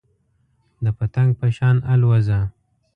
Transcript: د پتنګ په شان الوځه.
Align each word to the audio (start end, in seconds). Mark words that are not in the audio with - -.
د 0.83 0.85
پتنګ 0.97 1.29
په 1.39 1.47
شان 1.57 1.77
الوځه. 1.91 2.39